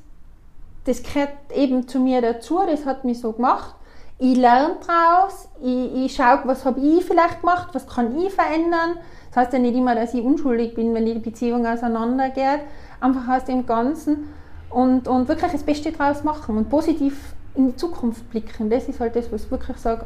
Das 0.86 1.04
gehört 1.04 1.32
eben 1.54 1.88
zu 1.88 2.00
mir 2.00 2.22
dazu, 2.22 2.62
das 2.66 2.86
hat 2.86 3.04
mich 3.04 3.20
so 3.20 3.34
gemacht. 3.34 3.76
Ich 4.20 4.38
lerne 4.38 4.78
daraus, 4.88 5.50
ich, 5.62 6.06
ich 6.06 6.16
schaue, 6.16 6.42
was 6.46 6.64
habe 6.64 6.80
ich 6.80 7.04
vielleicht 7.04 7.42
gemacht, 7.42 7.68
was 7.74 7.88
kann 7.88 8.18
ich 8.18 8.34
verändern. 8.34 8.98
Das 9.30 9.38
heißt 9.38 9.54
ja 9.54 9.60
nicht 9.60 9.76
immer, 9.76 9.96
dass 9.96 10.14
ich 10.14 10.24
unschuldig 10.24 10.76
bin, 10.76 10.94
wenn 10.94 11.06
die 11.06 11.14
Beziehung 11.16 11.68
auseinandergeht. 11.68 12.62
Einfach 13.02 13.28
aus 13.28 13.44
dem 13.44 13.66
Ganzen 13.66 14.34
und, 14.70 15.08
und 15.08 15.28
wirklich 15.28 15.52
das 15.52 15.64
Beste 15.64 15.92
daraus 15.92 16.24
machen 16.24 16.58
und 16.58 16.70
positiv 16.70 17.36
in 17.58 17.72
die 17.72 17.76
Zukunft 17.76 18.30
blicken. 18.30 18.70
Das 18.70 18.88
ist 18.88 19.00
halt 19.00 19.16
das, 19.16 19.32
was 19.32 19.46
ich 19.46 19.52
wirklich 19.52 19.78
sage, 19.78 20.06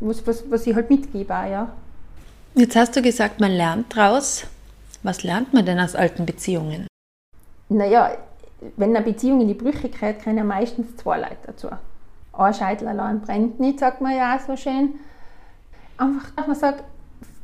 was, 0.00 0.26
was, 0.26 0.50
was 0.50 0.66
ich 0.66 0.74
halt 0.74 0.90
mitgebe. 0.90 1.34
Auch, 1.34 1.46
ja. 1.46 1.72
Jetzt 2.54 2.76
hast 2.76 2.96
du 2.96 3.02
gesagt, 3.02 3.40
man 3.40 3.52
lernt 3.52 3.96
daraus. 3.96 4.46
Was 5.02 5.22
lernt 5.22 5.54
man 5.54 5.64
denn 5.64 5.78
aus 5.78 5.94
alten 5.94 6.26
Beziehungen? 6.26 6.86
Naja, 7.68 8.16
wenn 8.76 8.96
eine 8.96 9.04
Beziehung 9.04 9.40
in 9.40 9.48
die 9.48 9.54
Brüche 9.54 9.88
geht, 9.88 10.24
kommen 10.24 10.36
ja 10.36 10.44
meistens 10.44 10.96
zwei 10.96 11.18
Leute 11.18 11.36
dazu. 11.46 11.68
Ein 12.32 12.54
Scheitel 12.54 12.88
allein 12.88 13.20
brennt 13.20 13.60
nicht, 13.60 13.78
sagt 13.78 14.00
man 14.00 14.16
ja 14.16 14.36
auch 14.36 14.40
so 14.40 14.56
schön. 14.56 14.94
Einfach, 15.96 16.30
dass 16.36 16.46
man 16.46 16.56
sagt, 16.56 16.84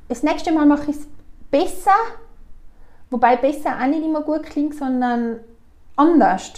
das 0.09 0.23
nächste 0.23 0.53
Mal 0.53 0.67
mache 0.67 0.91
ich 0.91 0.97
es 0.97 1.07
besser, 1.51 1.95
wobei 3.11 3.37
besser 3.37 3.79
auch 3.81 3.87
nicht 3.87 4.05
immer 4.05 4.23
gut 4.23 4.45
klingt, 4.45 4.75
sondern 4.75 5.41
anders. 5.97 6.55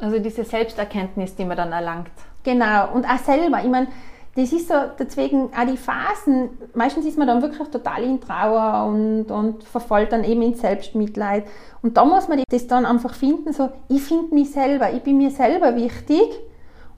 Also 0.00 0.18
diese 0.18 0.44
Selbsterkenntnis, 0.44 1.34
die 1.36 1.44
man 1.44 1.56
dann 1.56 1.72
erlangt. 1.72 2.10
Genau, 2.42 2.92
und 2.94 3.04
auch 3.04 3.18
selber. 3.18 3.58
Ich 3.62 3.68
meine, 3.68 3.88
das 4.34 4.52
ist 4.52 4.68
so, 4.68 4.74
deswegen 4.98 5.50
auch 5.52 5.66
die 5.66 5.76
Phasen, 5.76 6.50
meistens 6.74 7.04
ist 7.04 7.18
man 7.18 7.26
dann 7.26 7.42
wirklich 7.42 7.68
total 7.68 8.02
in 8.02 8.20
Trauer 8.20 8.86
und, 8.88 9.30
und 9.30 9.64
verfällt 9.64 10.12
dann 10.12 10.24
eben 10.24 10.40
in 10.42 10.54
Selbstmitleid. 10.54 11.44
Und 11.82 11.96
da 11.96 12.04
muss 12.04 12.28
man 12.28 12.42
das 12.48 12.66
dann 12.66 12.86
einfach 12.86 13.12
finden, 13.14 13.52
so, 13.52 13.68
ich 13.88 14.02
finde 14.02 14.34
mich 14.34 14.52
selber, 14.52 14.92
ich 14.92 15.02
bin 15.02 15.18
mir 15.18 15.30
selber 15.30 15.74
wichtig 15.76 16.30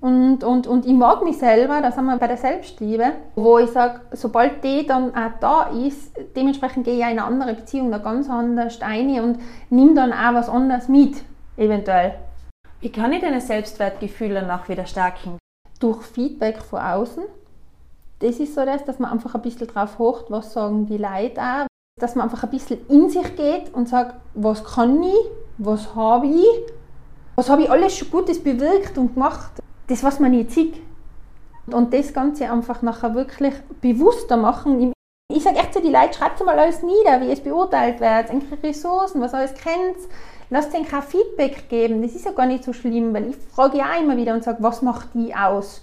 Und, 0.01 0.43
und, 0.43 0.67
und 0.67 0.85
ich 0.85 0.95
mag 0.95 1.23
mich 1.23 1.39
selber, 1.39 1.81
da 1.81 1.93
sind 1.93 2.07
wir 2.07 2.17
bei 2.17 2.27
der 2.27 2.37
Selbstliebe, 2.37 3.13
wo 3.37 3.59
ich 3.59 3.71
sage, 3.71 4.01
sobald 4.11 4.65
die 4.65 4.85
dann 4.85 5.15
auch 5.15 5.31
da 5.39 5.71
ist, 5.87 6.13
dementsprechend 6.35 6.85
gehe 6.85 6.95
ich 6.95 7.01
in 7.03 7.07
eine 7.07 7.25
andere 7.25 7.55
Beziehung 7.55 7.93
da 7.93 7.99
ganz 7.99 8.29
anders 8.29 8.81
ein 8.83 9.21
und 9.21 9.39
nimm 9.71 9.95
dann 9.95 10.13
auch 10.13 10.35
was 10.35 10.49
anderes 10.49 10.89
mit, 10.89 11.23
eventuell. 11.57 12.15
Wie 12.83 12.91
kann 12.91 13.13
ich 13.13 13.21
deine 13.21 13.41
Selbstwertgefühle 13.41 14.41
danach 14.41 14.69
wieder 14.69 14.87
stärken? 14.87 15.39
Durch 15.79 16.03
Feedback 16.03 16.61
von 16.61 16.81
außen. 16.81 17.23
Das 18.19 18.41
ist 18.41 18.57
so 18.57 18.65
das, 18.65 18.85
dass 18.85 18.99
man 18.99 19.13
einfach 19.13 19.37
ein 19.37 19.43
bisschen 19.43 19.69
drauf 19.69 20.01
hocht, 20.01 20.33
was 20.33 20.53
sagen 20.53 20.87
die 20.87 20.97
Leute 20.97 21.41
auch. 21.41 21.67
Dass 22.01 22.17
man 22.17 22.25
einfach 22.25 22.43
ein 22.43 22.51
bisschen 22.51 22.85
in 22.89 23.09
sich 23.09 23.37
geht 23.37 23.73
und 23.73 23.89
sagt, 23.89 24.17
was 24.35 24.65
kann 24.65 25.01
ich, 25.01 25.15
was 25.59 25.95
habe 25.95 26.27
ich, 26.27 26.45
was 27.37 27.49
habe 27.49 27.63
ich 27.63 27.71
alles 27.71 27.97
schon 27.97 28.11
Gutes 28.11 28.43
bewirkt 28.43 28.99
und 28.99 29.15
gemacht 29.15 29.53
das, 29.87 30.03
was 30.03 30.19
man 30.19 30.33
nicht 30.33 30.51
sieht. 30.51 30.75
Und 31.67 31.95
das 31.95 32.13
Ganze 32.13 32.51
einfach 32.51 32.83
nachher 32.83 33.15
wirklich 33.15 33.55
bewusster 33.81 34.37
machen. 34.37 34.93
Ich 35.33 35.45
sage 35.45 35.59
echt 35.59 35.75
so, 35.75 35.81
die 35.81 35.89
Leute, 35.89 36.15
schreibt 36.15 36.45
mal 36.45 36.59
alles 36.59 36.83
nieder, 36.83 37.21
wie 37.21 37.31
es 37.31 37.41
beurteilt 37.41 38.01
wird, 38.01 38.31
eure 38.31 38.63
Ressourcen, 38.65 39.21
was 39.21 39.35
alles 39.35 39.55
kennt. 39.55 39.99
Lasst 40.53 40.75
ihnen 40.75 40.85
kein 40.87 41.01
Feedback 41.01 41.71
geben, 41.71 42.03
das 42.03 42.15
ist 42.15 42.27
ja 42.27 42.33
gar 42.33 42.45
nicht 42.45 42.63
so 42.63 42.75
schlimm, 42.75 43.15
weil 43.15 43.31
ich 43.31 43.37
frage 43.37 43.79
ja 43.79 43.87
immer 43.99 44.19
wieder 44.19 44.35
und 44.35 44.45
sage, 44.45 44.63
was 44.63 44.83
macht 44.83 45.15
die 45.15 45.35
aus? 45.35 45.83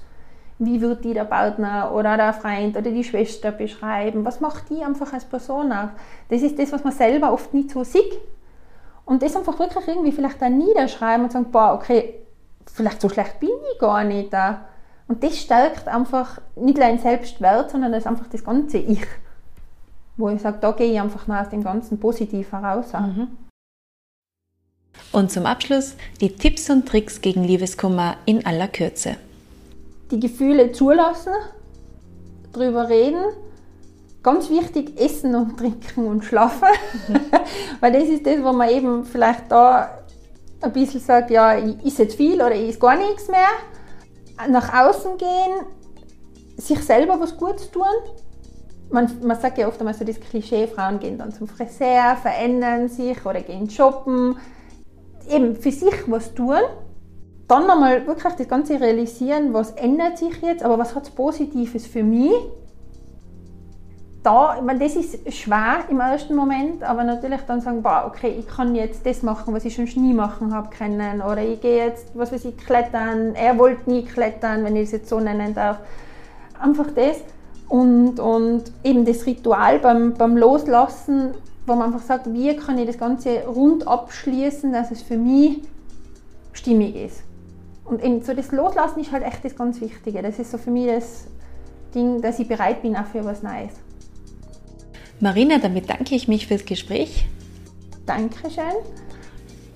Wie 0.60 0.80
wird 0.80 1.04
die 1.04 1.16
der 1.16 1.24
Partner 1.24 1.92
oder 1.92 2.16
der 2.18 2.34
Freund 2.34 2.78
oder 2.78 2.92
die 2.92 3.04
Schwester 3.04 3.52
beschreiben? 3.52 4.26
Was 4.26 4.42
macht 4.42 4.70
die 4.70 4.84
einfach 4.84 5.12
als 5.12 5.26
Person 5.26 5.72
auf? 5.72 5.90
Das 6.30 6.44
ist 6.44 6.60
das, 6.60 6.72
was 6.72 6.84
man 6.84 6.94
selber 6.94 7.34
oft 7.34 7.52
nicht 7.52 7.72
so 7.72 7.84
sieht. 7.84 8.20
Und 9.06 9.24
das 9.24 9.36
einfach 9.36 9.58
wirklich 9.58 9.88
irgendwie 9.88 10.12
vielleicht 10.12 10.40
dann 10.40 10.60
niederschreiben 10.60 11.24
und 11.24 11.32
sagen, 11.32 11.50
boah, 11.52 11.74
okay, 11.74 12.20
vielleicht 12.72 13.02
so 13.02 13.10
schlecht 13.10 13.40
bin 13.40 13.50
ich 13.74 13.80
gar 13.80 14.04
nicht. 14.04 14.32
Und 15.08 15.24
das 15.24 15.36
stärkt 15.40 15.88
einfach 15.88 16.42
nicht 16.56 16.78
nur 16.78 16.86
den 16.86 17.00
Selbstwert, 17.00 17.72
sondern 17.72 17.92
das 17.92 18.06
einfach 18.06 18.28
das 18.28 18.44
ganze 18.44 18.78
Ich. 18.78 19.08
Wo 20.16 20.30
ich 20.30 20.40
sage, 20.44 20.60
da 20.62 20.74
gehe 20.74 20.92
ich 20.92 21.02
einfach 21.02 21.26
mal 21.26 21.42
aus 21.42 21.50
dem 21.50 21.64
Ganzen 21.64 22.00
positiv 22.00 22.52
heraus. 22.52 22.94
Mhm. 22.94 23.49
Und 25.12 25.32
zum 25.32 25.46
Abschluss 25.46 25.96
die 26.22 26.36
Tipps 26.36 26.70
und 26.70 26.88
Tricks 26.88 27.22
gegen 27.22 27.44
Liebeskummer 27.44 28.18
in 28.26 28.46
aller 28.46 28.68
Kürze. 28.68 29.16
Die 30.12 30.20
Gefühle 30.20 30.72
zulassen, 30.72 31.34
drüber 32.54 32.90
reden, 32.90 33.24
ganz 34.24 34.50
wichtig, 34.50 35.00
essen 35.00 35.36
und 35.36 35.58
trinken 35.58 36.06
und 36.08 36.24
schlafen. 36.24 36.68
Weil 37.80 37.92
das 37.92 38.04
ist 38.04 38.26
das, 38.26 38.44
wo 38.44 38.52
man 38.52 38.70
eben 38.70 39.06
vielleicht 39.06 39.52
da 39.52 40.00
ein 40.62 40.74
bisschen 40.74 41.00
sagt, 41.00 41.32
ja, 41.32 41.58
ich 41.58 41.86
esse 41.86 42.04
jetzt 42.04 42.16
viel 42.16 42.36
oder 42.36 42.54
ich 42.54 42.70
esse 42.70 42.80
gar 42.80 42.96
nichts 42.96 43.28
mehr. 43.30 43.48
Nach 44.50 44.74
außen 44.74 45.18
gehen, 45.18 45.66
sich 46.58 46.80
selber 46.82 47.20
was 47.20 47.38
Gutes 47.38 47.72
tun. 47.72 47.84
Man, 48.92 49.10
man 49.22 49.40
sagt 49.40 49.58
ja 49.58 49.68
oft 49.68 49.80
einmal 49.80 49.94
so 49.94 50.04
das 50.04 50.20
Klischee, 50.20 50.68
Frauen 50.68 51.00
gehen 51.00 51.18
dann 51.18 51.32
zum 51.32 51.48
Friseur, 51.48 52.18
verändern 52.22 52.90
sich 52.90 53.24
oder 53.26 53.42
gehen 53.42 53.70
shoppen. 53.70 54.38
Eben 55.30 55.56
für 55.56 55.72
sich 55.72 55.96
was 56.08 56.34
tun. 56.34 56.60
Dann 57.48 57.68
nochmal 57.68 58.06
wirklich 58.06 58.34
das 58.34 58.48
Ganze 58.48 58.80
realisieren, 58.80 59.54
was 59.54 59.72
ändert 59.72 60.18
sich 60.18 60.42
jetzt, 60.42 60.64
aber 60.64 60.78
was 60.78 60.96
hat 60.96 61.04
es 61.04 61.10
Positives 61.10 61.88
für 61.88 62.04
mich 62.04 62.34
da, 64.24 64.56
ich 64.58 64.64
meine, 64.64 64.80
das 64.80 64.96
ist 64.96 65.34
schwer 65.34 65.86
im 65.90 66.00
ersten 66.00 66.36
Moment, 66.36 66.84
aber 66.84 67.04
natürlich 67.04 67.40
dann 67.48 67.62
sagen, 67.62 67.82
boah, 67.82 68.04
okay, 68.08 68.36
ich 68.38 68.48
kann 68.48 68.76
jetzt 68.76 69.06
das 69.06 69.24
machen, 69.24 69.54
was 69.54 69.64
ich 69.64 69.76
schon 69.76 69.86
nie 70.04 70.14
machen 70.14 70.54
habe 70.54 70.70
können, 70.76 71.22
oder 71.22 71.42
ich 71.42 71.62
gehe 71.62 71.86
jetzt, 71.86 72.08
was 72.16 72.32
weiß 72.32 72.46
ich, 72.46 72.58
klettern, 72.58 73.34
er 73.36 73.58
wollte 73.58 73.90
nie 73.90 74.04
klettern, 74.04 74.66
wenn 74.66 74.76
ich 74.76 74.84
es 74.84 74.92
jetzt 74.92 75.10
so 75.10 75.20
nennen 75.20 75.56
darf. 75.56 75.78
Einfach 76.60 76.88
das 76.94 77.22
und, 77.70 78.20
und 78.20 78.64
eben 78.84 79.06
das 79.06 79.26
Ritual 79.26 79.80
beim, 79.80 80.14
beim 80.16 80.36
Loslassen, 80.36 81.32
wo 81.70 81.76
man 81.76 81.94
einfach 81.94 82.06
sagt, 82.06 82.34
wie 82.34 82.56
kann 82.56 82.78
ich 82.78 82.88
das 82.88 82.98
Ganze 82.98 83.46
rund 83.46 83.88
abschließen, 83.88 84.74
dass 84.74 84.92
es 84.92 85.02
für 85.02 85.18
mich 85.18 85.60
stimmig 86.52 86.96
ist. 86.96 87.24
Und 87.86 88.04
eben 88.04 88.22
so 88.22 88.34
das 88.34 88.52
Loslassen 88.52 89.00
ist 89.00 89.12
halt 89.12 89.24
echt 89.24 89.46
das 89.46 89.56
ganz 89.56 89.80
Wichtige. 89.80 90.22
Das 90.22 90.38
ist 90.40 90.52
so 90.52 90.58
für 90.58 90.72
mich 90.72 90.88
das 90.88 91.28
Ding, 91.96 92.22
dass 92.22 92.40
ich 92.40 92.48
bereit 92.48 92.82
bin 92.82 92.96
auch 92.96 93.06
für 93.06 93.24
was 93.24 93.42
Neues. 93.42 93.72
Marina, 95.20 95.58
damit 95.60 95.90
danke 95.90 96.16
ich 96.16 96.28
mich 96.28 96.48
fürs 96.48 96.66
Gespräch. 96.66 97.28
Dankeschön. 98.06 98.64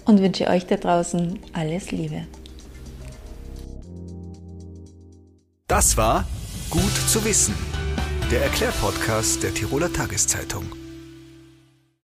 Und 0.05 0.19
wünsche 0.19 0.47
euch 0.47 0.65
da 0.65 0.75
draußen 0.75 1.39
alles 1.53 1.91
Liebe. 1.91 2.27
Das 5.67 5.97
war 5.97 6.25
Gut 6.73 6.95
zu 7.07 7.23
wissen, 7.23 7.53
der 8.31 8.41
Erklärpodcast 8.41 9.43
der 9.43 9.53
Tiroler 9.53 9.93
Tageszeitung. 9.93 10.65